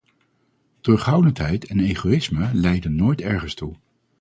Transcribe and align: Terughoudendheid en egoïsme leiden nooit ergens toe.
Terughoudendheid 0.81 1.65
en 1.65 1.79
egoïsme 1.79 2.49
leiden 2.53 2.95
nooit 2.95 3.21
ergens 3.21 3.53
toe. 3.53 3.75